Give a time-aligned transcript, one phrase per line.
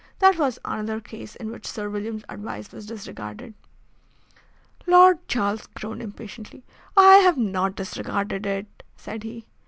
[0.17, 3.53] That was another case in which Sir William's advice was disregarded."
[4.87, 6.63] Lord Charles groaned impatiently.
[6.97, 9.45] "I have not disregarded it," said he.